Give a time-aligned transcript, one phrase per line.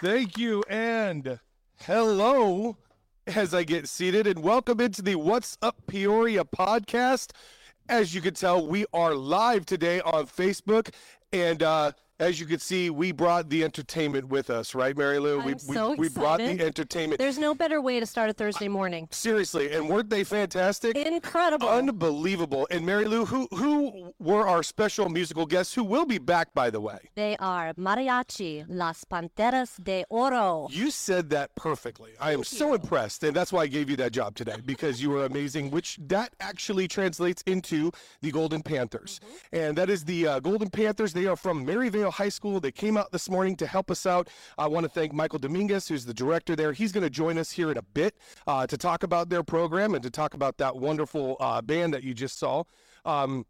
[0.00, 1.40] Thank you and
[1.80, 2.76] hello
[3.26, 7.32] as I get seated and welcome into the What's Up Peoria podcast.
[7.88, 10.94] As you can tell, we are live today on Facebook
[11.32, 15.36] and uh as you can see, we brought the entertainment with us, right, Mary Lou?
[15.38, 17.18] we, I'm we, so we brought the entertainment.
[17.18, 19.08] There's no better way to start a Thursday morning.
[19.10, 20.96] Seriously, and weren't they fantastic?
[20.96, 21.68] Incredible.
[21.68, 22.66] Unbelievable.
[22.70, 26.70] And Mary Lou, who who were our special musical guests who will be back by
[26.70, 26.98] the way?
[27.14, 30.68] they are Mariachi, Las Panteras de Oro.
[30.70, 32.12] You said that perfectly.
[32.20, 35.10] I am so impressed, and that's why I gave you that job today because you
[35.10, 35.70] were amazing.
[35.70, 39.20] Which that actually translates into the Golden Panthers,
[39.52, 41.12] and that is the uh, Golden Panthers.
[41.12, 42.60] They are from Maryvale High School.
[42.60, 44.28] They came out this morning to help us out.
[44.56, 46.72] I want to thank Michael Dominguez, who's the director there.
[46.72, 49.94] He's going to join us here in a bit uh, to talk about their program
[49.94, 52.64] and to talk about that wonderful uh, band that you just saw.
[53.04, 53.46] Um,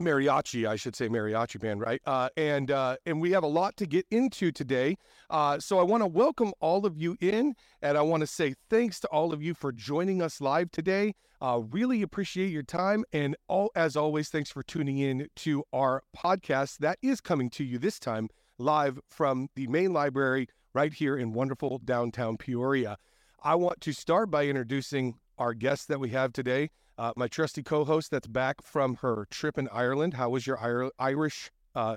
[0.00, 2.00] mariachi, I should say mariachi band, right?
[2.06, 4.96] Uh, and uh, and we have a lot to get into today.
[5.30, 8.54] Uh, so I want to welcome all of you in, and I want to say
[8.70, 11.14] thanks to all of you for joining us live today.
[11.40, 16.02] Uh, really appreciate your time, and all as always, thanks for tuning in to our
[16.16, 18.28] podcast that is coming to you this time
[18.58, 22.96] live from the main library right here in wonderful downtown Peoria.
[23.42, 27.62] I want to start by introducing our guest that we have today, uh, my trusty
[27.62, 30.14] co-host that's back from her trip in Ireland.
[30.14, 31.96] How was your Ir- Irish uh,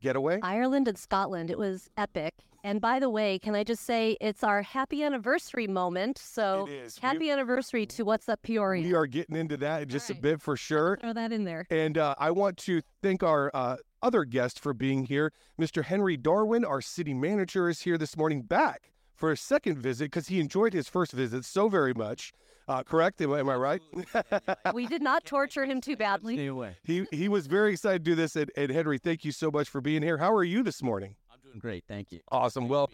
[0.00, 0.40] getaway?
[0.42, 1.50] Ireland and Scotland.
[1.50, 2.34] It was epic.
[2.62, 6.18] And by the way, can I just say it's our happy anniversary moment.
[6.18, 6.98] So It is.
[6.98, 8.82] happy anniversary to What's Up Peoria.
[8.86, 10.98] we are getting into that in just a bit for sure.
[11.00, 11.66] Throw that in there.
[11.70, 15.32] And uh, I want to thank our uh, other guest for being here.
[15.58, 15.84] Mr.
[15.84, 20.28] Henry Darwin, our city manager, is here this morning back for a second visit because
[20.28, 22.32] he enjoyed his first visit so very much.
[22.70, 23.20] Uh, correct?
[23.20, 23.82] Am, I- am I right?
[24.72, 26.36] We did not torture him too badly.
[26.36, 26.76] Stay away.
[26.84, 28.36] he he was very excited to do this.
[28.36, 30.18] And, and Henry, thank you so much for being here.
[30.18, 31.16] How are you this morning?
[31.32, 31.84] I'm doing great.
[31.88, 32.20] Thank you.
[32.30, 32.68] Awesome.
[32.68, 32.90] Well,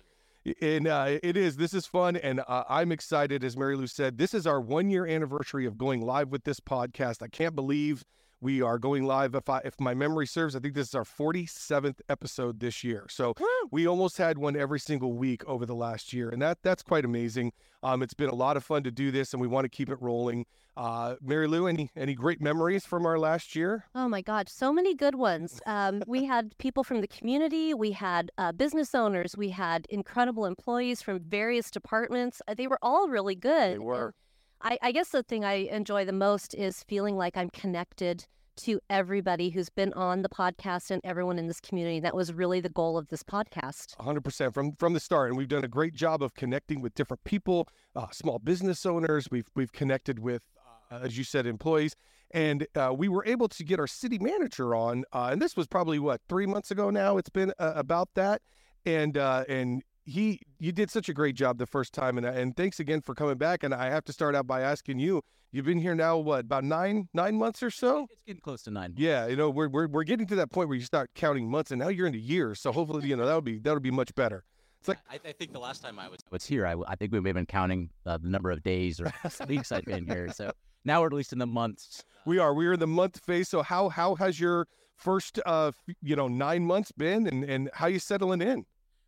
[0.62, 1.56] and uh, it is.
[1.56, 3.44] This is fun, and uh, I'm excited.
[3.44, 6.58] As Mary Lou said, this is our one year anniversary of going live with this
[6.60, 7.22] podcast.
[7.22, 8.02] I can't believe
[8.46, 9.34] we are going live.
[9.34, 13.04] If I, if my memory serves, I think this is our 47th episode this year.
[13.10, 13.34] So
[13.72, 17.04] we almost had one every single week over the last year, and that that's quite
[17.04, 17.50] amazing.
[17.82, 19.90] Um, it's been a lot of fun to do this, and we want to keep
[19.90, 20.46] it rolling.
[20.76, 23.86] Uh, Mary Lou, any any great memories from our last year?
[23.96, 25.60] Oh my God, so many good ones.
[25.66, 30.46] Um, we had people from the community, we had uh, business owners, we had incredible
[30.46, 32.40] employees from various departments.
[32.46, 33.74] Uh, They were all really good.
[33.74, 34.14] They were.
[34.62, 38.80] I, I guess the thing I enjoy the most is feeling like I'm connected to
[38.90, 42.00] everybody who's been on the podcast and everyone in this community.
[42.00, 43.96] That was really the goal of this podcast.
[43.96, 47.22] 100% from from the start and we've done a great job of connecting with different
[47.24, 50.42] people uh, small business owners we've we've connected with
[50.90, 51.96] uh, as you said employees
[52.32, 55.66] and uh, we were able to get our city manager on uh, and this was
[55.66, 58.42] probably what three months ago now it's been uh, about that
[58.84, 62.56] and uh, and he you did such a great job the first time and and
[62.56, 65.20] thanks again for coming back and I have to start out by asking you
[65.52, 68.70] you've been here now what about nine nine months or so It's getting close to
[68.70, 68.94] nine.
[68.96, 71.70] yeah, you know, we're, we're we're getting to that point where you start counting months,
[71.72, 72.60] and now you're into years.
[72.60, 74.44] So hopefully, you know, that'll be that'll be much better.
[74.78, 77.20] It's like I, I think the last time I was, was here, I think we
[77.20, 79.12] may have been counting uh, the number of days or
[79.48, 80.30] weeks I've been here.
[80.32, 80.52] So
[80.84, 82.04] now we're at least in the months.
[82.26, 83.48] we are we are in the month phase.
[83.48, 87.86] So how how has your first uh you know nine months been, and and how
[87.88, 88.66] you settling in?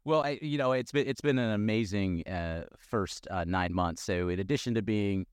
[0.08, 4.02] Well, I, you know, it's been it's been an amazing uh, first uh, nine months.
[4.02, 5.26] So in addition to being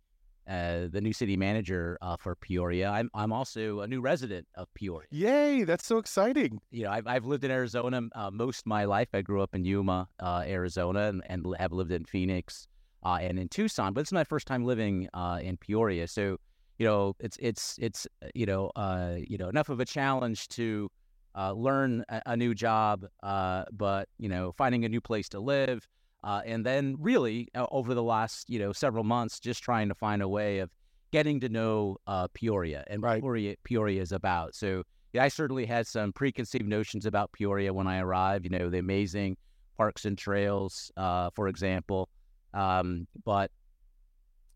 [0.49, 4.67] uh, the new city manager uh, for Peoria, I'm I'm also a new resident of
[4.73, 5.07] Peoria.
[5.11, 6.59] Yay, that's so exciting.
[6.71, 9.07] You know, I've I've lived in Arizona uh, most of my life.
[9.13, 12.67] I grew up in Yuma, uh, Arizona, and, and have lived in Phoenix
[13.05, 13.93] uh, and in Tucson.
[13.93, 16.05] But it's my first time living uh, in Peoria.
[16.05, 16.37] So,
[16.79, 20.91] you know, it's it's it's you know uh, you know enough of a challenge to
[21.35, 25.39] uh, learn a, a new job, uh, but you know, finding a new place to
[25.39, 25.87] live,
[26.23, 29.95] uh, and then really uh, over the last you know several months, just trying to
[29.95, 30.69] find a way of
[31.11, 33.21] getting to know uh, Peoria and Right.
[33.21, 34.55] Peoria Peoria is about.
[34.55, 34.83] So
[35.13, 38.45] yeah, I certainly had some preconceived notions about Peoria when I arrived.
[38.45, 39.37] You know, the amazing
[39.77, 42.09] parks and trails, uh, for example.
[42.53, 43.51] Um, but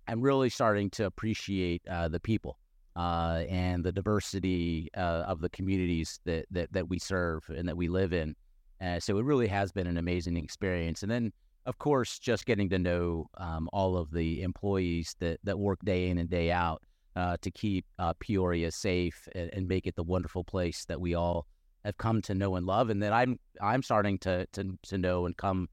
[0.07, 2.57] I'm really starting to appreciate uh, the people
[2.99, 7.77] uh, and the diversity uh, of the communities that, that that we serve and that
[7.77, 8.35] we live in.
[8.81, 11.01] Uh, so it really has been an amazing experience.
[11.01, 11.31] And then,
[11.65, 16.09] of course, just getting to know um, all of the employees that that work day
[16.09, 16.83] in and day out
[17.15, 21.15] uh, to keep uh, Peoria safe and, and, make it the wonderful place that we
[21.15, 21.47] all
[21.85, 25.25] have come to know and love, and that I'm I'm starting to to, to know
[25.25, 25.69] and come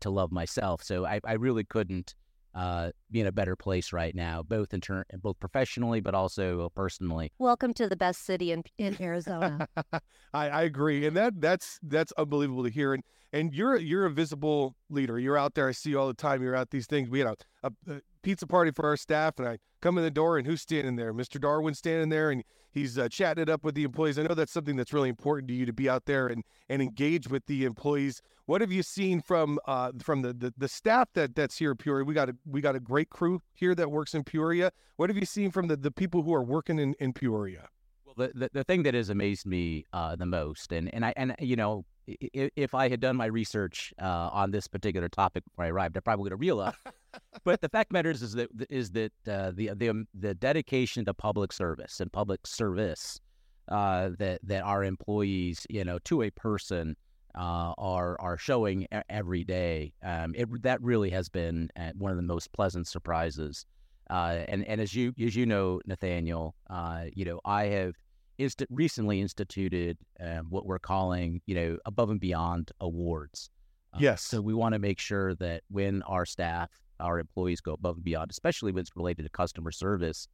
[0.00, 0.82] to love myself.
[0.82, 2.14] So I, I really couldn't
[2.54, 6.70] uh, be in a better place right now, both in turn, both professionally, but also
[6.74, 7.32] personally.
[7.38, 9.68] Welcome to the best city in, in Arizona.
[10.34, 12.94] I, I agree, and that that's that's unbelievable to hear.
[12.94, 15.18] And and you're you're a visible leader.
[15.18, 15.68] You're out there.
[15.68, 16.42] I see you all the time.
[16.42, 17.08] You're at these things.
[17.08, 20.10] We had a, a, a pizza party for our staff, and I come in the
[20.10, 21.12] door, and who's standing there?
[21.12, 21.40] Mr.
[21.40, 24.18] Darwin standing there, and he's uh, chatting it up with the employees.
[24.18, 26.80] I know that's something that's really important to you to be out there and and
[26.82, 28.22] engage with the employees.
[28.46, 31.76] What have you seen from uh, from the, the, the staff that that's here in
[31.76, 32.04] Peoria?
[32.04, 34.72] We got a we got a great crew here that works in Peoria.
[34.96, 37.68] What have you seen from the, the people who are working in, in Peoria?
[38.04, 41.12] Well, the, the, the thing that has amazed me uh, the most, and and I
[41.16, 41.84] and you know
[42.20, 46.00] if I had done my research uh, on this particular topic before I arrived, I
[46.00, 46.76] probably would have realized.
[47.44, 51.14] but the fact matters is that is that uh, the the um, the dedication to
[51.14, 53.20] public service and public service
[53.68, 56.96] uh, that that our employees, you know, to a person,
[57.34, 59.92] uh, are are showing every day.
[60.02, 63.66] Um, it that really has been uh, one of the most pleasant surprises.
[64.08, 66.54] Uh, and and as you as you know, Nathaniel,
[67.14, 67.94] you know, I have
[68.40, 73.50] inst- recently instituted um, what we're calling, you know, above and beyond awards.
[73.94, 74.22] Uh, yes.
[74.22, 78.04] So we want to make sure that when our staff, our employees go above and
[78.04, 80.26] beyond, especially when it's related to customer service,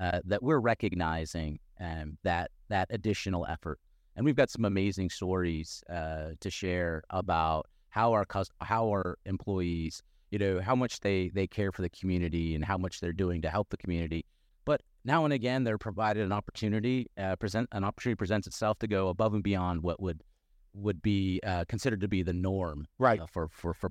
[0.00, 3.78] uh, that we're recognizing um, that that additional effort.
[4.16, 9.18] And we've got some amazing stories uh, to share about how our cus- how our
[9.26, 13.12] employees, you know, how much they they care for the community and how much they're
[13.12, 14.24] doing to help the community.
[14.64, 18.86] But now and again, they're provided an opportunity, uh, present an opportunity presents itself to
[18.86, 20.22] go above and beyond what would
[20.74, 23.90] would be uh, considered to be the norm, right, uh, for for for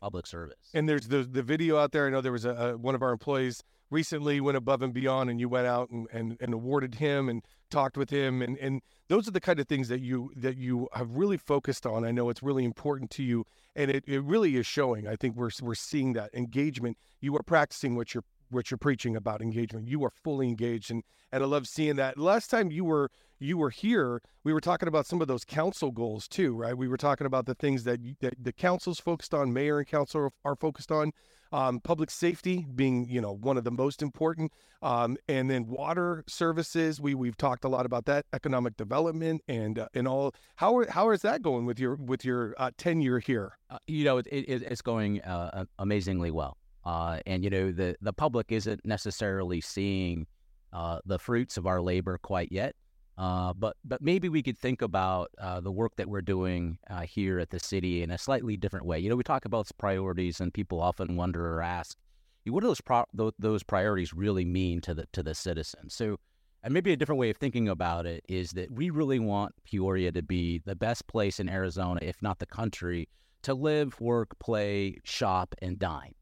[0.00, 0.70] public service.
[0.74, 2.06] And there's the the video out there.
[2.06, 5.30] I know there was a, a, one of our employees recently went above and beyond,
[5.30, 8.82] and you went out and, and, and awarded him and talked with him, and and
[9.08, 12.04] those are the kind of things that you that you have really focused on.
[12.04, 13.44] I know it's really important to you,
[13.74, 15.06] and it, it really is showing.
[15.06, 16.96] I think we're we're seeing that engagement.
[17.20, 19.88] You are practicing what you're what you're preaching about engagement.
[19.88, 21.02] You are fully engaged, and
[21.32, 22.18] and I love seeing that.
[22.18, 25.90] Last time you were you were here, we were talking about some of those council
[25.90, 26.76] goals too, right?
[26.76, 30.20] We were talking about the things that, that the council's focused on, mayor and council
[30.20, 31.12] are, are focused on,
[31.52, 36.24] um, public safety being you know one of the most important, um, and then water
[36.28, 37.00] services.
[37.00, 40.34] We we've talked a lot about that, economic development, and uh, and all.
[40.56, 43.58] How how is that going with your with your uh, tenure here?
[43.68, 46.56] Uh, you know, it, it, it's going uh, amazingly well.
[46.84, 50.26] Uh, and you know the the public isn't necessarily seeing
[50.72, 52.74] uh, the fruits of our labor quite yet.
[53.18, 57.02] Uh, but but maybe we could think about uh, the work that we're doing uh,
[57.02, 58.98] here at the city in a slightly different way.
[58.98, 61.98] You know, we talk about priorities, and people often wonder or ask,
[62.46, 63.04] what do those pro-
[63.38, 65.90] those priorities really mean to the to the citizen?
[65.90, 66.18] So,
[66.62, 70.12] and maybe a different way of thinking about it is that we really want Peoria
[70.12, 73.08] to be the best place in Arizona, if not the country,
[73.42, 76.14] to live, work, play, shop, and dine.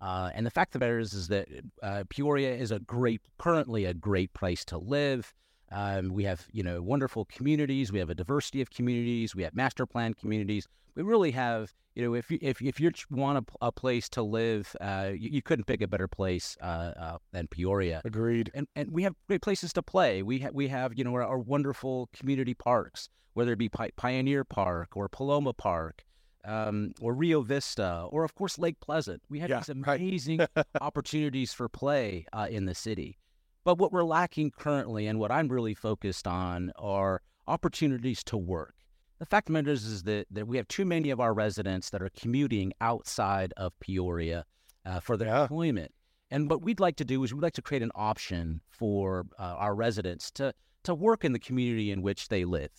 [0.00, 1.48] Uh, and the fact of the matter is, is that
[1.82, 5.32] uh, Peoria is a great, currently a great place to live.
[5.72, 7.90] Um, we have, you know, wonderful communities.
[7.90, 9.34] We have a diversity of communities.
[9.34, 10.68] We have master plan communities.
[10.94, 14.22] We really have, you know, if you, if if you want a, a place to
[14.22, 18.02] live, uh, you, you, couldn't pick a better place uh, uh, than Peoria.
[18.04, 18.50] Agreed.
[18.54, 20.22] And and we have great places to play.
[20.22, 23.90] We ha- we have, you know, our, our wonderful community parks, whether it be Pi-
[23.96, 26.04] Pioneer Park or Paloma Park
[26.44, 29.22] um, or Rio Vista, or of course Lake Pleasant.
[29.28, 30.66] We had yeah, these amazing right.
[30.80, 33.18] opportunities for play uh, in the city.
[33.64, 38.74] But what we're lacking currently, and what I'm really focused on, are opportunities to work.
[39.18, 41.32] The fact of the matter is, is that, that we have too many of our
[41.32, 44.44] residents that are commuting outside of Peoria
[44.84, 45.42] uh, for their yeah.
[45.42, 45.92] employment.
[46.30, 49.42] And what we'd like to do is we'd like to create an option for uh,
[49.58, 52.70] our residents to to work in the community in which they live.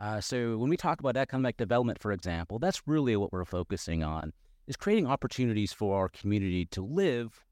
[0.00, 4.02] Uh, so when we talk about economic development, for example, that's really what we're focusing
[4.02, 4.32] on
[4.66, 7.44] is creating opportunities for our community to live.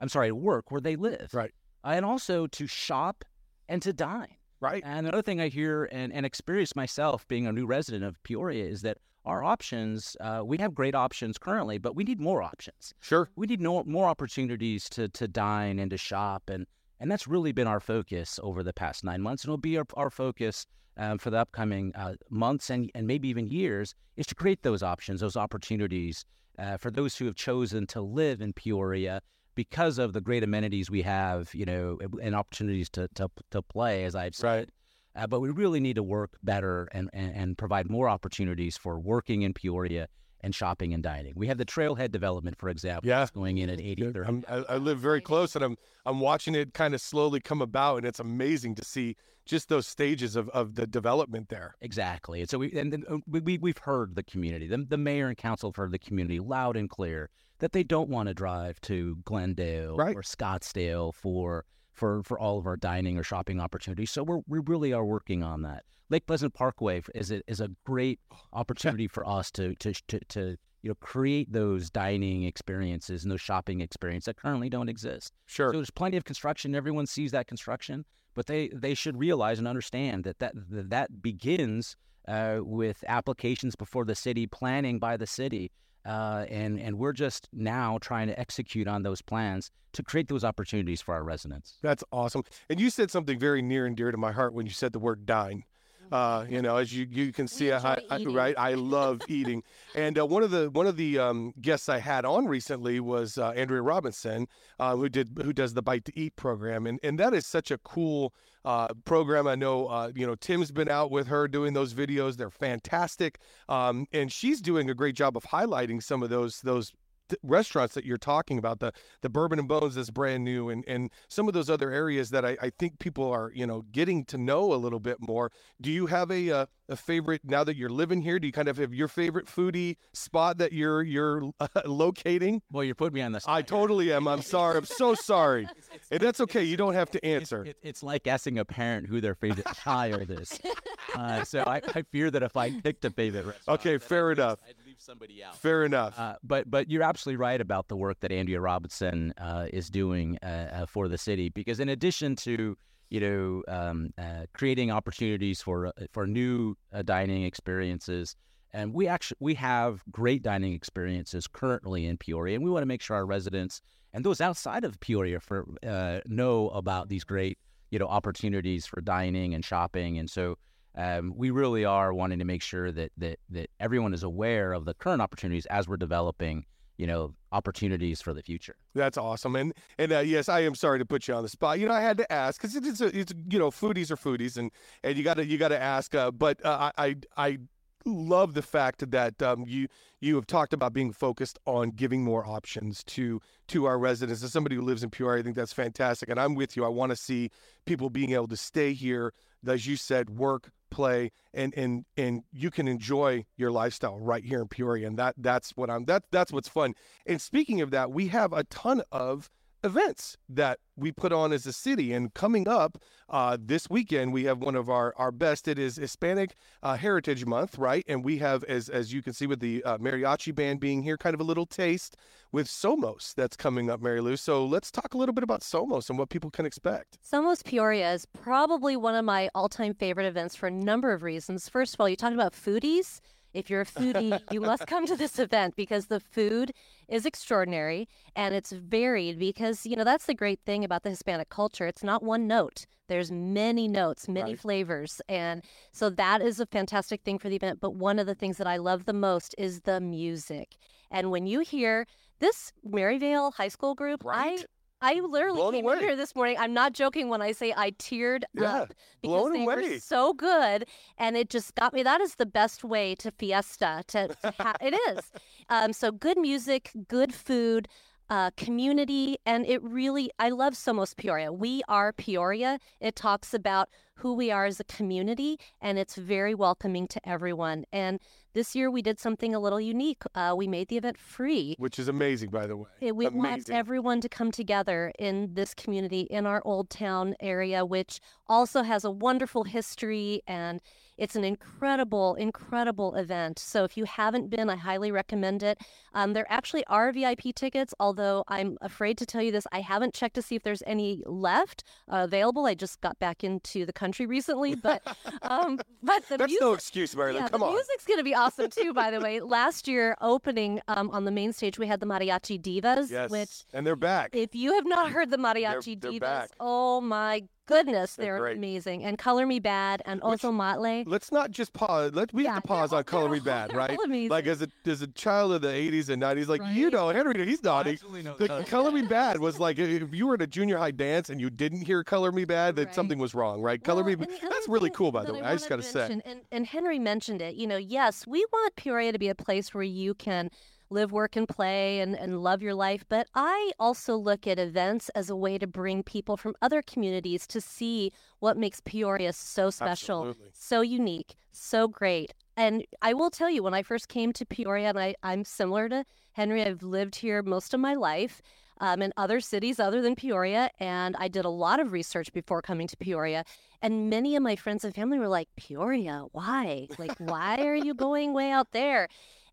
[0.00, 1.52] I'm sorry, to work where they live, right,
[1.84, 3.24] uh, and also to shop
[3.68, 4.82] and to dine, right.
[4.84, 8.64] And another thing I hear and, and experience myself being a new resident of Peoria
[8.64, 12.94] is that our options, uh, we have great options currently, but we need more options.
[13.00, 16.66] Sure, we need no, more opportunities to to dine and to shop and
[17.02, 19.84] And that's really been our focus over the past nine months, and it'll be our,
[19.94, 20.66] our focus
[20.96, 24.84] um, for the upcoming uh, months and, and maybe even years is to create those
[24.84, 26.24] options, those opportunities
[26.60, 29.20] uh, for those who have chosen to live in Peoria
[29.56, 34.04] because of the great amenities we have, you know, and opportunities to to, to play,
[34.04, 34.46] as I've said.
[34.46, 34.68] Right.
[35.16, 39.00] Uh, but we really need to work better and, and, and provide more opportunities for
[39.00, 40.06] working in Peoria
[40.42, 41.32] and shopping and dining.
[41.36, 43.20] We have the Trailhead development, for example, Yeah.
[43.20, 44.26] that's going in at 83rd.
[44.28, 47.62] I'm, I, I live very close, and I'm I'm watching it kind of slowly come
[47.62, 51.74] about, and it's amazing to see just those stages of, of the development there.
[51.80, 52.40] Exactly.
[52.40, 55.28] And so we and then uh, we, we we've heard the community, the, the mayor
[55.28, 58.80] and council have heard the community loud and clear that they don't want to drive
[58.82, 60.16] to Glendale Right.
[60.16, 64.10] or Scottsdale for for for all of our dining or shopping opportunities.
[64.10, 65.84] So we're we really are working on that.
[66.10, 68.20] Lake Pleasant Parkway is a, is a great
[68.52, 73.40] opportunity for us to to to, to you know create those dining experiences and those
[73.40, 75.32] shopping experiences that currently don't exist.
[75.46, 75.70] Sure.
[75.70, 76.74] So there's plenty of construction.
[76.74, 81.22] Everyone sees that construction, but they they should realize and understand that that that, that
[81.22, 81.96] begins
[82.28, 85.72] uh, with applications before the city, planning by the city,
[86.04, 90.44] uh, and and we're just now trying to execute on those plans to create those
[90.44, 91.78] opportunities for our residents.
[91.82, 92.44] That's awesome.
[92.68, 94.98] And you said something very near and dear to my heart when you said the
[94.98, 95.64] word dine.
[96.12, 98.54] Uh, you know, as you you can see, I, I, right?
[98.58, 99.62] I love eating.
[99.94, 103.38] And uh, one of the one of the um, guests I had on recently was
[103.38, 104.46] uh, Andrea Robinson,
[104.78, 107.70] uh, who did who does the Bite to Eat program, and and that is such
[107.70, 108.34] a cool
[108.66, 109.46] uh, program.
[109.46, 112.36] I know uh, you know Tim's been out with her doing those videos.
[112.36, 113.38] They're fantastic,
[113.70, 116.92] um, and she's doing a great job of highlighting some of those those
[117.28, 120.84] th- restaurants that you're talking about the the bourbon and bones that's brand new and
[120.86, 124.24] and some of those other areas that I, I think people are you know getting
[124.26, 125.50] to know a little bit more.
[125.80, 128.68] Do you have a uh, a favorite now that you're living here do you kind
[128.68, 132.62] of have your favorite foodie spot that you're you're uh, locating?
[132.70, 133.56] Well, you're putting me on the spot.
[133.56, 134.26] i totally am.
[134.28, 134.76] I'm sorry.
[134.78, 135.62] I'm so sorry.
[135.64, 136.62] It's- it's- and that's okay.
[136.64, 137.64] You don't have to answer.
[137.64, 140.58] It's, it's like asking a parent who their favorite child is.
[141.14, 144.08] Uh, so I, I fear that if I picked a favorite restaurant, Okay, that I'd
[144.08, 144.58] fair leave- enough.
[144.66, 145.56] I'd leave somebody out.
[145.56, 149.66] fair enough Uh, but but you're absolutely right about the work that Andrea Robinson uh,
[149.72, 152.76] is doing uh, uh, for the city because in addition to
[153.10, 158.36] you know um, uh, creating opportunities for uh, for new uh, dining experiences
[158.72, 162.86] and we actually we have great dining experiences currently in Peoria and we want to
[162.86, 163.82] make sure our residents
[164.14, 167.58] and those outside of Peoria for uh, know about these great
[167.90, 170.56] you know opportunities for dining and shopping and so
[170.94, 174.84] um, we really are wanting to make sure that that that everyone is aware of
[174.84, 176.64] the current opportunities as we're developing,
[176.98, 178.76] you know, opportunities for the future.
[178.94, 181.78] That's awesome, and and uh, yes, I am sorry to put you on the spot.
[181.78, 184.56] You know, I had to ask because it's a, it's you know foodies are foodies,
[184.56, 184.70] and
[185.02, 186.14] and you got to you got to ask.
[186.14, 187.58] Uh, but uh, I I I
[188.04, 189.88] love the fact that um, you
[190.20, 194.42] you have talked about being focused on giving more options to to our residents.
[194.42, 196.84] As somebody who lives in Peoria, I think that's fantastic, and I'm with you.
[196.84, 197.50] I want to see
[197.86, 199.32] people being able to stay here,
[199.66, 204.60] as you said, work, play, and and and you can enjoy your lifestyle right here
[204.60, 206.94] in Peoria, and that that's what I'm that that's what's fun.
[207.26, 209.50] And speaking of that, we have a ton of
[209.84, 212.12] events that we put on as a city.
[212.12, 212.98] And coming up
[213.28, 215.68] uh, this weekend, we have one of our, our best.
[215.68, 218.04] It is Hispanic uh, Heritage Month, right?
[218.06, 221.16] And we have, as as you can see with the uh, mariachi band being here,
[221.16, 222.16] kind of a little taste
[222.52, 224.36] with Somos that's coming up, Mary Lou.
[224.36, 227.18] So let's talk a little bit about Somos and what people can expect.
[227.22, 231.68] Somos Peoria is probably one of my all-time favorite events for a number of reasons.
[231.68, 233.20] First of all, you talked about foodies.
[233.52, 236.72] If you're a foodie, you must come to this event because the food
[237.08, 241.48] is extraordinary and it's varied because, you know, that's the great thing about the Hispanic
[241.48, 241.86] culture.
[241.86, 242.86] It's not one note.
[243.08, 244.60] There's many notes, many Right.
[244.60, 245.20] flavors.
[245.28, 247.80] And so that is a fantastic thing for the event.
[247.80, 250.76] But one of the things that I love the most is the music.
[251.10, 252.06] And when you hear
[252.38, 254.60] this Maryvale High School group, Right.
[254.60, 254.64] I
[255.02, 255.94] I literally Blown came away.
[255.94, 256.56] in here this morning.
[256.58, 259.74] I'm not joking when I say I teared Yeah, up because blown they away.
[259.94, 260.86] were so good,
[261.18, 262.02] and it just got me.
[262.02, 264.04] That is the best way to fiesta.
[264.08, 265.32] To, to ha- it is.
[265.68, 267.88] Um, so good music, good food,
[268.30, 270.30] uh, community, and it really.
[270.38, 271.52] I love Somos Peoria.
[271.52, 272.78] We are Peoria.
[273.00, 277.84] It talks about who we are as a community, and it's very welcoming to everyone.
[277.92, 278.20] And
[278.54, 280.22] this year we did something a little unique.
[280.34, 281.74] Uh, we made the event free.
[281.78, 282.88] Which is amazing, by the way.
[283.00, 287.84] Eh, We want everyone to come together in this community in our old town area,
[287.84, 290.80] which also has a wonderful history and
[291.22, 293.60] It's an incredible, incredible event.
[293.60, 295.78] So if you haven't been, I highly recommend it.
[296.14, 299.64] Um, there actually are VIP tickets, although I'm afraid to tell you this.
[299.70, 302.66] I haven't checked to see if there's any left uh, available.
[302.66, 305.00] I just got back into the country recently, but
[305.42, 307.42] um, but the That's music, no excuse, Marilyn.
[307.44, 307.72] yeah, Come the on.
[307.72, 308.92] music's gonna be awesome too.
[308.92, 312.60] By the way, last year opening um, on the main stage, we had the Mariachi
[312.60, 313.30] Divas, Yes.
[313.30, 314.30] which and they're back.
[314.34, 316.50] if you have not heard the Mariachi they're Divas, back.
[316.58, 319.04] oh my goodness, They're they're, amazing.
[319.04, 321.04] And Color Me Badd and also Motley.
[321.06, 322.12] Let's not just pause.
[322.14, 323.98] Let we Yeah, have to pause on Color all- Me Bad, right?
[324.30, 327.46] Like as a as a child of the '80s and '90s, like you know, Henry,
[327.46, 327.98] he's naughty.
[328.38, 328.64] The color.
[328.64, 331.50] Color Me Badd was like if you were at a junior high dance and you
[331.50, 332.94] didn't hear Color Me Bad, that Right.
[332.94, 333.82] something was wrong, right?
[333.82, 334.40] Color Well, Me and Bad.
[334.42, 335.40] the That's really cool, by the way.
[335.42, 336.20] I I just got wanna say.
[336.24, 337.54] And, and Henry mentioned it.
[337.56, 340.50] You know, yes, we want Peoria to be a place where you can
[340.92, 343.04] live, work, and play and, and love your life.
[343.08, 347.46] But I also look at events as a way to bring people from other communities
[347.48, 350.50] to see what makes Peoria so special, Absolutely.
[350.52, 352.34] so unique, so great.
[352.56, 355.88] And I will tell you, when I first came to Peoria, and I, I'm similar
[355.88, 358.42] to Henry, I've lived here most of my life
[358.78, 360.70] um, in other cities other than Peoria.
[360.78, 363.44] And I did a lot of research before coming to Peoria.
[363.80, 366.88] And many of my friends and family were like, Peoria, why?
[366.98, 369.08] Like, why are you going way out there?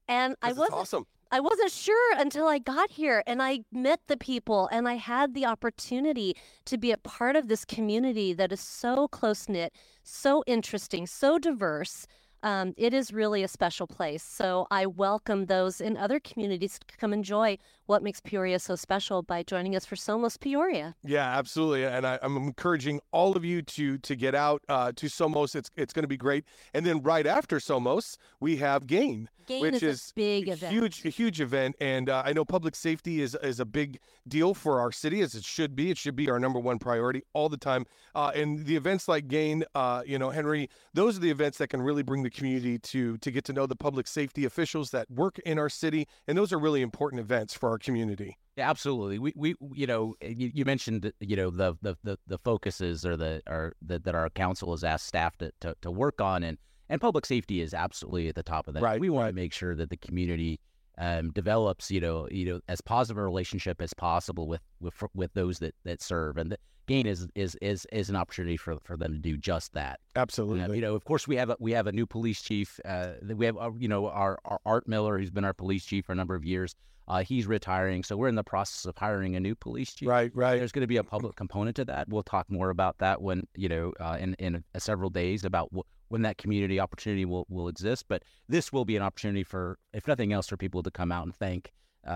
[0.07, 1.05] And I wasn't awesome.
[1.31, 5.35] I wasn't sure until I got here and I met the people and I had
[5.35, 9.71] the opportunity to be a part of this community that is so close knit,
[10.01, 12.07] so interesting, so diverse.
[12.41, 14.23] Um, it is really a special place.
[14.23, 17.59] So I welcome those in other communities to come enjoy
[17.89, 20.95] what makes Peoria so special by joining us for Somos Peoria.
[21.03, 21.85] Yeah, absolutely.
[21.85, 25.55] And I, I'm encouraging all of you to to get out uh, to Somos.
[25.55, 26.45] It's it's going to be great.
[26.75, 30.71] And then right after Somos, we have Gain, Gain which is a is big event.
[30.71, 31.77] huge a huge event.
[31.81, 35.33] And uh, I know public safety is is a big deal for our city, as
[35.33, 35.89] it should be.
[35.89, 37.87] It should be our number one priority all the time.
[38.13, 41.69] Uh, and the events like Gain, uh, you know, Henry, those are the events that
[41.69, 45.09] can really bring the community to to get to know the public safety officials that
[45.09, 46.07] work in our city.
[46.27, 48.37] And those are really important events for our community.
[48.57, 49.19] Yeah, absolutely.
[49.19, 53.15] We we you know you, you mentioned you know the the the, the focuses or
[53.15, 56.57] the or that that our council has asked staff to, to to work on and
[56.89, 58.83] and public safety is absolutely at the top of that.
[58.83, 60.59] Right, We want to make sure that the community
[60.97, 65.33] um, develops you know you know as positive a relationship as possible with with with
[65.33, 66.57] those that that serve and the
[66.89, 69.99] gain is is is is an opportunity for for them to do just that.
[70.15, 70.63] Absolutely.
[70.63, 72.79] Um, you know, of course, we have a, we have a new police chief.
[72.83, 76.05] Uh, we have, uh, you know, our, our Art Miller, who's been our police chief
[76.05, 76.75] for a number of years.
[77.09, 80.07] Uh, he's retiring, so we're in the process of hiring a new police chief.
[80.07, 80.57] right, right.
[80.57, 82.07] There's going to be a public component to that.
[82.07, 85.69] We'll talk more about that when you know uh, in in uh, several days about
[85.75, 88.05] wh- when that community opportunity will will exist.
[88.07, 91.25] But this will be an opportunity for, if nothing else, for people to come out
[91.25, 91.73] and thank
[92.05, 92.09] uh,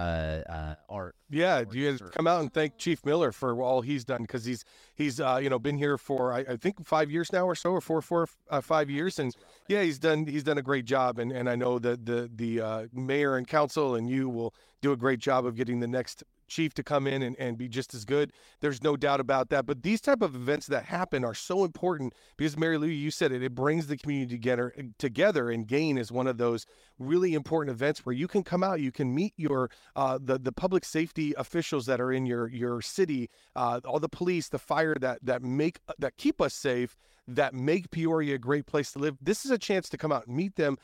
[0.49, 1.15] uh, Art.
[1.29, 2.11] Yeah, do you serve.
[2.11, 4.63] come out and thank Chief Miller for all he's done because he's
[4.95, 7.71] he's uh, you know been here for I, I think five years now or so
[7.71, 9.35] or four four uh, five years and
[9.67, 12.61] yeah he's done he's done a great job and and I know that the the
[12.61, 16.23] uh, mayor and council and you will do a great job of getting the next
[16.47, 18.31] chief to come in and, and be just as good.
[18.61, 19.65] There's no doubt about that.
[19.65, 23.31] But these type of events that happen are so important because Mary Lou, you said
[23.31, 26.65] it, it brings the community together together and gain is one of those
[26.99, 30.51] really important events where you can come out, you can meet your uh, the the
[30.51, 34.95] public safety officials that are in your your city, uh, all the police, the fire
[34.99, 39.17] that that make that keep us safe, that make Peoria a great place to live.
[39.21, 40.77] This is a chance to come out and meet them,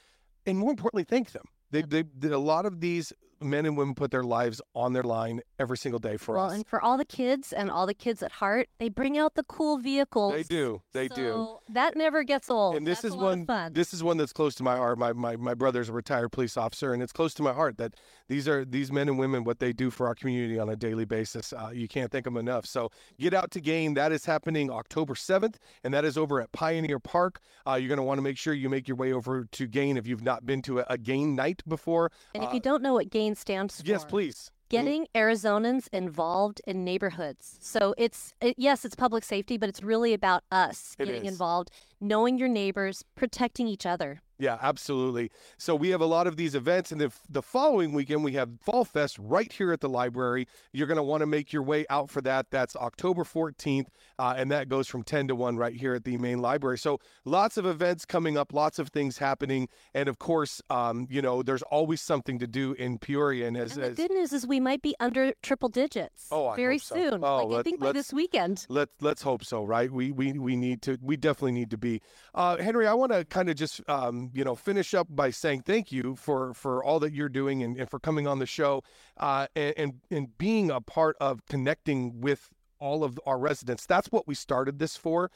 [0.46, 1.46] and more importantly, thank them.
[1.72, 5.04] They, they, they a lot of these men and women put their lives on their
[5.04, 6.54] line every single day for well, us.
[6.54, 9.44] and for all the kids and all the kids at heart, they bring out the
[9.44, 10.34] cool vehicles.
[10.34, 10.82] They do.
[10.94, 11.58] They do.
[11.70, 12.76] That never gets old.
[12.76, 15.36] and this That's is one this is one that's close to my heart my, my
[15.36, 17.96] my brother's a retired police officer and it's close to my heart that
[18.28, 21.06] these are these men and women what they do for our community on a daily
[21.06, 24.70] basis uh, you can't thank them enough so get out to gain that is happening
[24.70, 28.22] october 7th and that is over at pioneer park uh, you're going to want to
[28.22, 30.86] make sure you make your way over to gain if you've not been to a,
[30.90, 34.06] a gain night before and if uh, you don't know what GAIN stands for, yes
[34.06, 37.58] please getting Arizonans involved in neighborhoods.
[37.60, 41.32] So it's it, yes, it's public safety, but it's really about us It getting is.
[41.32, 44.22] involved, knowing your neighbors, protecting each other.
[44.42, 45.32] Yeah, absolutely.
[45.58, 48.50] So we have a lot of these events, and the, the following weekend we have
[48.62, 50.48] Fall Fest right here at the library.
[50.72, 52.50] You're going to want to make your way out for that.
[52.50, 56.18] That's October 14th, uh, and that goes from 10 to 1 right here at the
[56.18, 56.78] main library.
[56.78, 61.22] So lots of events coming up, lots of things happening, and of course, um, you
[61.22, 63.46] know, there's always something to do in Peoria.
[63.46, 66.48] And as, And the as good news is we might be under triple digits Oh,
[66.48, 66.96] I very so.
[66.96, 67.26] soon.
[67.26, 68.66] Oh, like I think by this weekend.
[68.70, 69.92] Let's let's hope so, right?
[69.92, 70.98] We we we need to.
[71.02, 71.89] We definitely need to be.
[72.34, 75.62] Uh, Henry, I want to kind of just um, you know finish up by saying
[75.62, 78.84] thank you for for all that you're doing and, and for coming on the show
[79.18, 82.50] uh, and, and and being a part of connecting with
[82.80, 83.86] all of our residents.
[83.86, 85.32] That's what we started this for.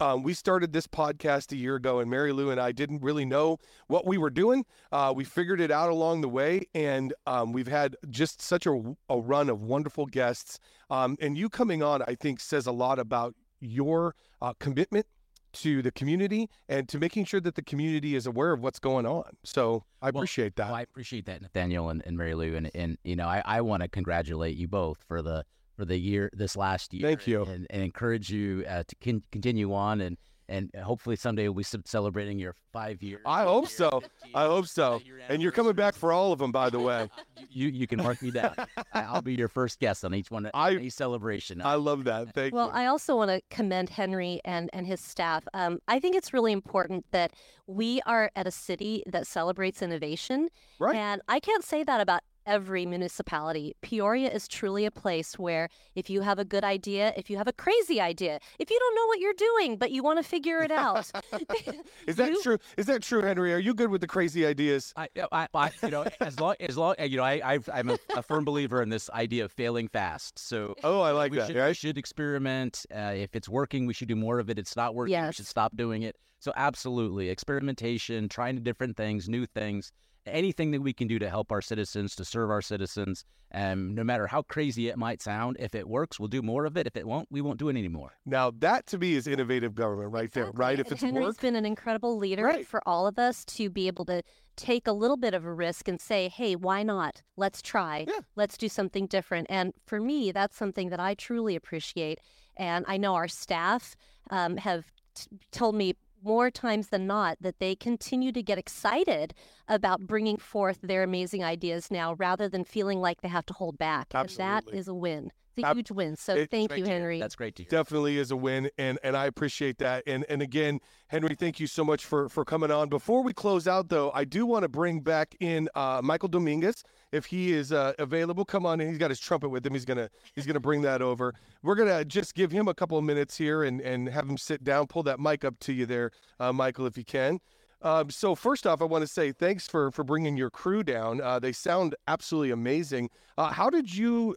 [0.00, 3.24] Um, we started this podcast a year ago, and Mary Lou and I didn't really
[3.24, 4.64] know what we were doing.
[4.92, 8.94] Uh, we figured it out along the way, and um, we've had just such a,
[9.08, 10.60] a run of wonderful guests.
[10.88, 15.06] Um, and you coming on, I think, says a lot about your uh, commitment
[15.54, 19.06] to the community and to making sure that the community is aware of what's going
[19.06, 19.24] on.
[19.44, 20.66] So I Well, appreciate that.
[20.66, 23.60] Well, I appreciate that, Nathaniel and, and Mary Lou, and, and you know, I, I
[23.62, 25.44] want to congratulate you both for the
[25.76, 27.06] for the year this last year.
[27.08, 27.44] Thank you.
[27.44, 30.16] and, and encourage you uh, to con- continue on, and
[30.48, 33.20] and hopefully someday we'll be celebrating your five year.
[33.26, 34.02] I hope so.
[34.34, 35.00] I hope so.
[35.28, 37.08] And you're coming back for all of them, by the way.
[37.50, 38.54] You you can mark me down.
[38.92, 40.50] I- I'll be your first guest on each one.
[40.52, 41.62] I- any celebration.
[41.62, 42.34] I love that.
[42.34, 42.72] Thank Well, you.
[42.72, 45.44] Well, I also want to commend Henry and, and his staff.
[45.54, 47.32] Um, I think it's really important that
[47.66, 50.48] we are at a city that celebrates innovation.
[50.78, 50.96] Right.
[50.96, 53.74] And I can't say that about every municipality.
[53.82, 57.46] Peoria is truly a place where if you have a good idea, if you have
[57.46, 60.60] a crazy idea, if you don't know what you're doing, but you want to figure
[60.62, 61.10] it out.
[62.06, 62.58] Is that you- true?
[62.76, 63.52] Is that true, Henry?
[63.52, 64.92] Are you good with the crazy ideas?
[64.96, 67.98] I, I, I, you know, as long as long, you know, I, I've, I'm a,
[68.16, 70.38] a firm believer in this idea of failing fast.
[70.38, 71.48] So Oh, I like we that.
[71.48, 72.86] should, we should experiment.
[72.94, 74.58] Uh, if it's working, we should do more of it.
[74.58, 76.16] It's not working, we should stop doing it.
[76.40, 79.92] So absolutely, experimentation, trying different things, new things,
[80.32, 83.24] anything that we can do to help our citizens, to serve our citizens.
[83.50, 86.76] And no matter how crazy it might sound, if it works, we'll do more of
[86.76, 86.86] it.
[86.86, 88.12] If it won't, we won't do it anymore.
[88.26, 90.60] Now that to me is innovative government right there, Exactly.
[90.60, 90.78] right?
[90.80, 92.66] If And it's Henry's work, been an incredible leader Right.
[92.66, 94.22] for all of us to be able to
[94.56, 97.22] take a little bit of a risk and say, hey, why not?
[97.36, 98.04] Let's try.
[98.06, 98.20] Yeah.
[98.36, 99.46] Let's do something different.
[99.48, 102.18] And for me, that's something that I truly appreciate.
[102.56, 103.94] And I know our staff
[104.30, 109.34] um, have t- told me more times than not that they continue to get excited
[109.68, 113.78] about bringing forth their amazing ideas now rather than feeling like they have to hold
[113.78, 114.08] back.
[114.12, 114.72] And Absolutely.
[114.72, 115.32] that is a win.
[115.58, 116.16] It's a huge win.
[116.16, 116.84] So it's thank you.
[116.84, 117.20] Henry.
[117.20, 117.70] That's great to hear.
[117.70, 120.04] definitely is a win, and and I appreciate that.
[120.06, 122.88] And and again, Henry, thank you so much for for coming on.
[122.88, 126.82] Before we close out, though, I do want to bring back in uh, Michael Dominguez
[127.12, 128.44] if he is uh, available.
[128.44, 129.72] Come on, and he's got his trumpet with him.
[129.72, 131.34] He's gonna he's gonna bring that over.
[131.62, 134.64] We're gonna just give him a couple of minutes here and and have him sit
[134.64, 134.86] down.
[134.86, 137.40] Pull that mic up to you there, uh, Michael, if you can.
[137.80, 141.20] Um, so first off, I want to say thanks for for bringing your crew down.
[141.20, 143.10] Uh, they sound absolutely amazing.
[143.36, 144.34] Uh, how did you?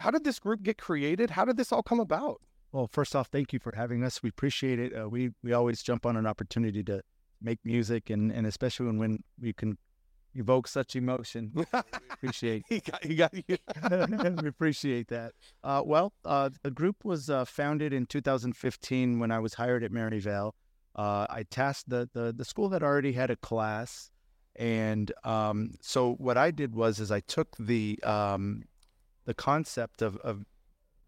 [0.00, 1.30] How did this group get created?
[1.30, 2.40] How did this all come about?
[2.72, 4.22] Well, first off, thank you for having us.
[4.22, 4.98] We appreciate it.
[4.98, 7.02] Uh, we we always jump on an opportunity to
[7.42, 9.76] make music, and and especially when, when we can
[10.34, 11.52] evoke such emotion.
[12.22, 12.64] We appreciate.
[12.68, 13.42] he got, he got you.
[14.42, 15.32] we appreciate that.
[15.64, 19.90] Uh, well, uh, the group was uh, founded in 2015 when I was hired at
[19.90, 20.54] Maryvale.
[20.94, 24.10] Uh, I tasked the, the the school that already had a class,
[24.56, 28.64] and um, so what I did was is I took the um,
[29.30, 30.44] the concept of, of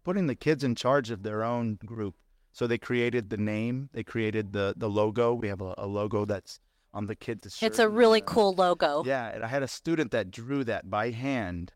[0.05, 2.15] putting the kids in charge of their own group.
[2.53, 5.33] So they created the name, they created the the logo.
[5.33, 6.61] We have a, a logo that's
[6.93, 7.67] on the kids' shirt.
[7.67, 9.03] it's a and, really uh, cool logo.
[9.05, 11.73] yeah, and I had a student that drew that by hand,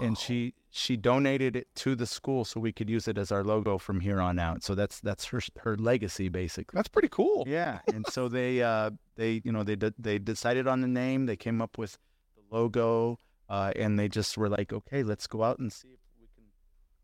[0.00, 3.44] and she she donated it to the school so we could use it as our
[3.44, 4.64] logo from here on out.
[4.64, 6.76] So that's that's her her legacy basically.
[6.76, 7.44] That's pretty cool.
[7.46, 11.26] Yeah, and so they uh they you know they de- they decided on the name.
[11.26, 11.96] They came up with
[12.34, 16.00] the logo, uh, and they just were like, okay, let's go out and see if
[16.20, 16.44] we can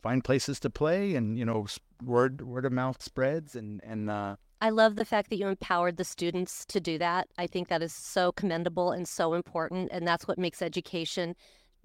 [0.03, 1.67] find places to play, and you know,
[2.03, 5.97] word word of mouth spreads, and and uh, I love the fact that you empowered
[5.97, 7.29] the students to do that.
[7.39, 9.89] I think that is so commendable and so important.
[9.91, 11.35] And that's what makes education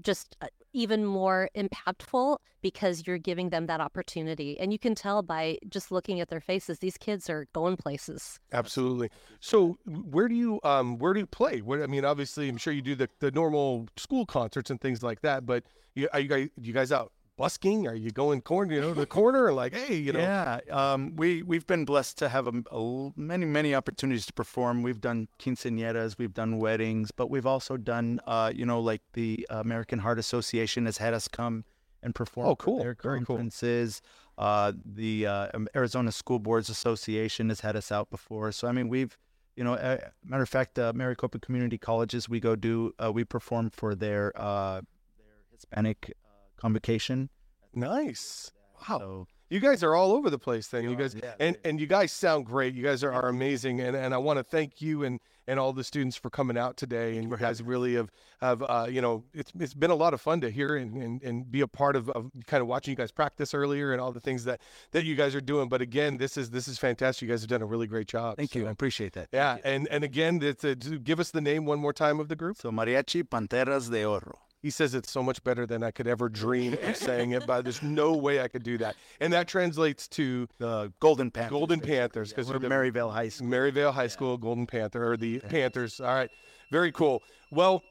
[0.02, 4.60] just uh, even more impactful because you're giving them that opportunity.
[4.60, 8.40] And you can tell by just looking at their faces, these kids are going places.
[8.52, 9.10] Absolutely.
[9.40, 11.62] So, where do you um where do you play?
[11.62, 15.04] What I mean, obviously, I'm sure you do the, the normal school concerts and things
[15.04, 15.46] like that.
[15.46, 17.88] But you, are you guys you guys out busking?
[17.88, 18.74] Are you going corner?
[18.74, 22.18] You know, to the corner like, hey, you know, Yeah, um, we we've been blessed
[22.20, 24.84] to have a, a many many opportunities to perform.
[24.84, 29.46] We've done quinceañeras, we've done weddings, but we've also done, uh, you know, like the
[29.50, 31.66] American Heart Association has had us come
[32.04, 32.48] and perform.
[32.48, 32.80] Oh, cool.
[32.80, 33.36] Their Very cool.
[33.38, 34.02] conferences.
[34.38, 38.52] Uh, the uh, Arizona School Boards Association has had us out before.
[38.52, 39.18] So I mean, we've,
[39.56, 43.24] you know, uh, matter of fact, uh, Maricopa Community Colleges, we go do, uh, we
[43.24, 44.82] perform for their uh,
[45.18, 46.14] their Hispanic
[46.58, 47.30] convocation.
[47.74, 48.52] nice.
[48.90, 49.00] Wow.
[49.00, 50.84] So, You guys are all over the place then.
[50.84, 52.74] You are, guys yeah, and and you guys sound great.
[52.76, 55.72] You guys are, are amazing and, and I want to thank you and and all
[55.74, 58.10] the students for coming out today and you guys really have
[58.42, 61.22] have uh, you know it's it's been a lot of fun to hear and and,
[61.24, 64.12] and be a part of, of kind of watching you guys practice earlier and all
[64.12, 64.60] the things that
[64.92, 67.50] that you guys are doing but again this is this is fantastic you guys have
[67.50, 68.68] done a really great job thank you.
[68.68, 69.30] I appreciate that.
[69.32, 72.28] yeah and and again it's a, to give us the name one more time of
[72.28, 74.40] the group So Mariachi Panteras de Oro.
[74.66, 77.62] He says it's so much better than I could ever dream of saying it, but
[77.62, 78.96] there's no way I could do that.
[79.20, 81.52] And that translates to The Golden Panthers.
[81.52, 83.46] Golden Panthers because we're Maryvale High School.
[83.46, 86.00] Maryvale High School Golden Panther or the Panthers.
[86.00, 86.32] All right,
[86.72, 87.22] very cool.
[87.52, 87.84] Well,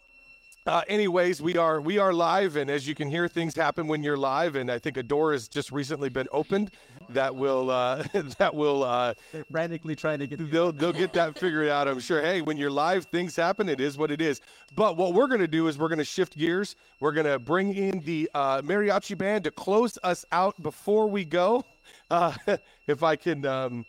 [0.67, 4.03] uh, anyways, we are we are live, and as you can hear, things happen when
[4.03, 4.57] you're live.
[4.57, 6.71] And I think a door has just recently been opened
[7.11, 8.03] that will uh,
[8.39, 10.51] that will uh, They're frantically trying to get.
[10.51, 11.87] they'll they'll get that figured out.
[11.87, 12.23] I'm sure.
[12.23, 13.69] Hey, when you're live, things happen.
[13.69, 14.41] It is what it is.
[14.75, 16.77] But what we're gonna do is we're gonna shift gears.
[17.01, 21.65] We're gonna bring in the uh, mariachi band to close us out before we go.
[22.11, 22.35] Uh,
[22.87, 23.45] if I can.
[23.47, 23.85] Um,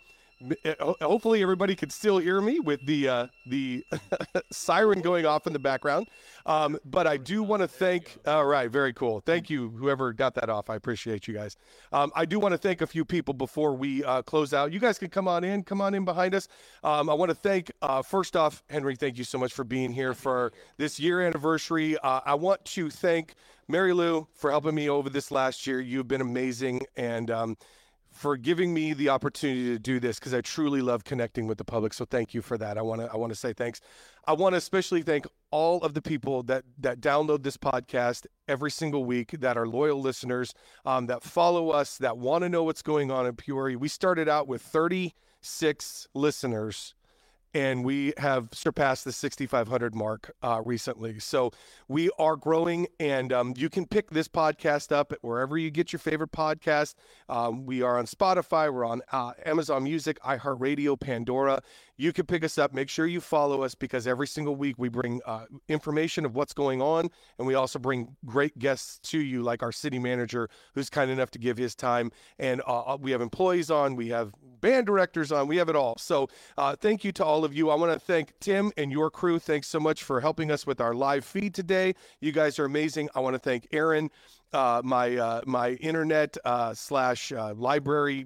[1.01, 3.85] hopefully everybody could still hear me with the uh, the
[4.51, 6.07] siren going off in the background.
[6.45, 8.17] Um, but I do want to thank.
[8.25, 9.21] All right, very cool.
[9.21, 10.69] Thank you, whoever got that off.
[10.69, 11.55] I appreciate you guys.
[11.93, 14.73] Um, I do want to thank a few people before we uh, close out.
[14.73, 15.63] You guys can come on in.
[15.63, 16.47] Come on in behind us.
[16.83, 18.95] Um, I want to thank uh, first off, Henry.
[18.95, 21.97] Thank you so much for being here for this year anniversary.
[21.99, 23.35] Uh, I want to thank
[23.67, 25.79] Mary Lou for helping me over this last year.
[25.79, 27.31] You've been amazing and.
[28.15, 31.65] For giving me the opportunity to do this because I truly love connecting with the
[31.65, 31.93] public.
[31.93, 32.77] So thank you for that.
[32.77, 33.81] I want to I want to say thanks.
[34.25, 38.71] I want to especially thank all of the people that that download this podcast every
[38.71, 40.53] single week, that are loyal listeners,
[40.85, 43.77] um, that follow us, that want to know what's going on in Peoria.
[43.77, 46.95] We started out with 36 listeners
[47.55, 51.19] and we have surpassed the 6,500 mark uh, recently.
[51.19, 51.51] So
[51.87, 55.93] we are growing, and um, you can pick this podcast up at wherever you get
[55.93, 56.95] your favorite podcast.
[57.29, 61.63] Um, we are on Spotify, we're on uh, Amazon Music, iHeartRadio, Pandora.
[61.97, 62.73] You can pick us up.
[62.73, 66.53] Make sure you follow us because every single week we bring uh, information of what's
[66.53, 70.89] going on, and we also bring great guests to you, like our city manager, who's
[70.89, 72.11] kind enough to give his time.
[72.37, 75.95] And uh, we have employees on, we have band directors on, we have it all.
[75.97, 76.27] So
[76.57, 77.69] uh, thank you to all of you.
[77.69, 79.39] I want to thank Tim and your crew.
[79.39, 81.95] Thanks so much for helping us with our live feed today.
[82.19, 83.09] You guys are amazing.
[83.15, 84.09] I want to thank Aaron,
[84.53, 88.25] uh, my uh, my internet uh, slash uh, library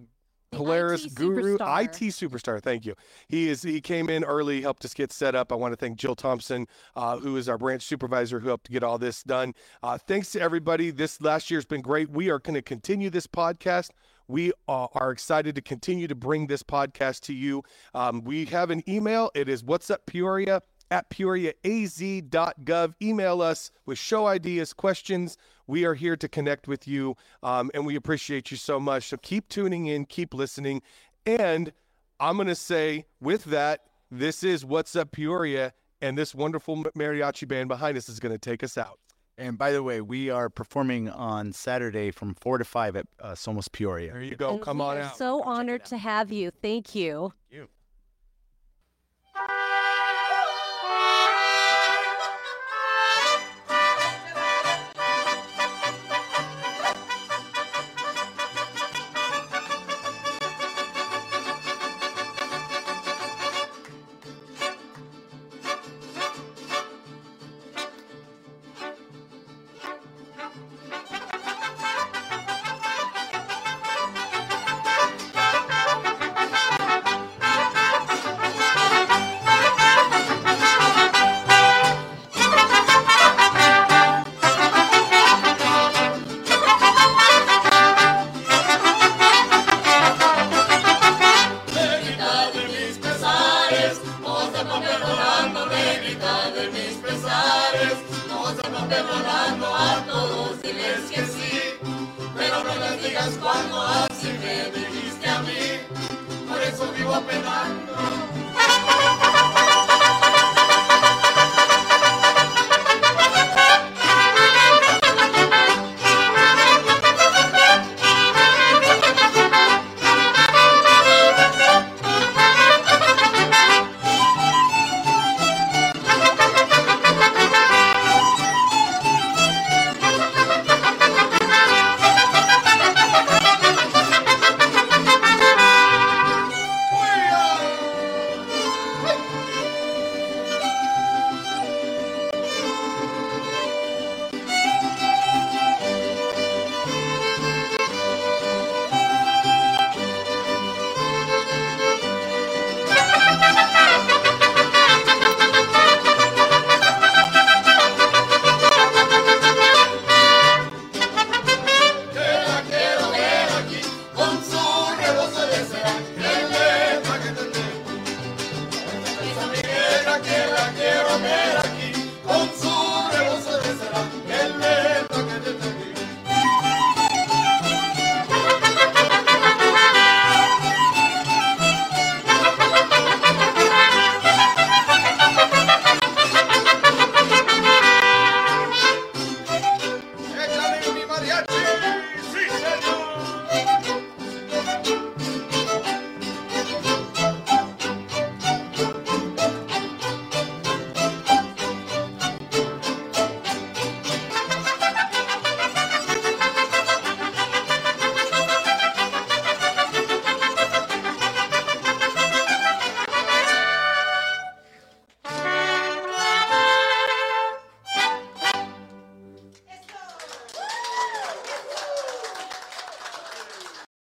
[0.52, 1.84] Polaris IT guru, superstar.
[1.84, 2.62] IT superstar.
[2.62, 2.96] Thank you.
[3.28, 3.62] He is.
[3.62, 5.52] He came in early, helped us get set up.
[5.52, 8.72] I want to thank Jill Thompson, uh, who is our branch supervisor, who helped to
[8.72, 9.54] get all this done.
[9.84, 10.92] Uh, thanks to everybody.
[10.92, 12.10] This last year's been great.
[12.10, 13.90] We are going to continue this podcast.
[14.28, 17.64] We are excited to continue to bring this podcast to you.
[17.96, 19.32] Um, we have an email.
[19.34, 22.94] It is what's up Peoria at peoriaaz.gov.
[23.02, 25.38] Email us with show ideas, questions.
[25.70, 29.10] We are here to connect with you, um, and we appreciate you so much.
[29.10, 30.82] So keep tuning in, keep listening.
[31.28, 31.72] And
[32.20, 37.48] I'm going to say, with that, this is What's Up Peoria, and this wonderful mariachi
[37.48, 38.98] band behind us is going to take us out.
[39.38, 43.34] And by the way, we are performing on Saturday from four to five at uh,
[43.34, 44.14] Somos Peoria.
[44.14, 44.56] There you go.
[44.56, 45.18] And Come we on are out.
[45.18, 46.50] So honored to have you.
[46.64, 47.32] Thank you.
[47.54, 47.68] Bendita